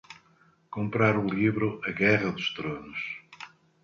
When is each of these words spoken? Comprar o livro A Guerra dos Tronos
Comprar 0.71 1.15
o 1.15 1.23
livro 1.27 1.79
A 1.85 1.91
Guerra 1.91 2.31
dos 2.31 2.51
Tronos 2.55 2.97